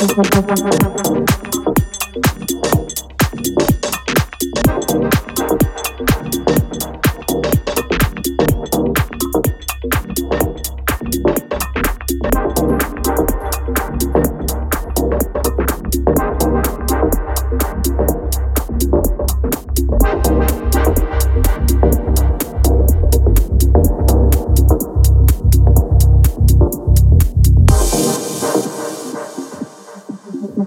Espero 0.00 0.22
que 0.22 1.57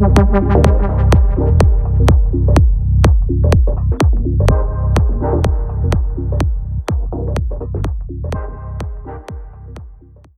Gracias. 0.00 0.97